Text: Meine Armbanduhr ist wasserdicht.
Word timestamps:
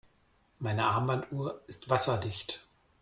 Meine 0.57 0.85
Armbanduhr 0.85 1.61
ist 1.67 1.91
wasserdicht. 1.91 2.63